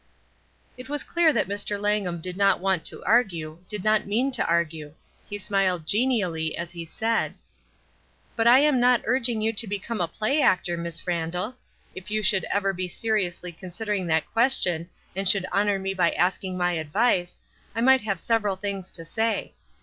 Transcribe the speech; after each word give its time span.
It 0.77 0.89
was 0.89 1.03
clear 1.03 1.31
that 1.31 1.47
Mr. 1.47 1.79
Langham 1.79 2.21
did 2.21 2.35
not 2.35 2.59
want 2.59 2.83
to 2.85 3.03
argue, 3.03 3.59
did 3.67 3.83
not 3.83 4.07
mean 4.07 4.31
to 4.31 4.43
argue. 4.47 4.95
He 5.29 5.37
smiled 5.37 5.85
genially 5.85 6.57
as 6.57 6.71
he 6.71 6.85
said: 6.85 7.35
—''But 8.35 8.47
I 8.47 8.61
am 8.61 8.79
not 8.79 9.01
urging 9.05 9.41
you 9.43 9.53
to 9.53 9.67
become 9.67 10.01
a 10.01 10.07
play 10.07 10.41
actor, 10.41 10.75
Miss 10.75 11.05
Randall. 11.05 11.53
If 11.93 12.09
you 12.09 12.23
should 12.23 12.45
ever 12.45 12.73
be 12.73 12.87
seriously 12.87 13.51
considering 13.51 14.07
that 14.07 14.33
question 14.33 14.89
and 15.15 15.29
should 15.29 15.45
honor 15.51 15.77
me 15.77 15.93
by 15.93 16.13
asking 16.13 16.57
my 16.57 16.71
advice, 16.73 17.39
I 17.75 17.81
might 17.81 18.01
have 18.01 18.19
several 18.19 18.55
things 18.55 18.89
to 18.93 19.05
say. 19.05 19.53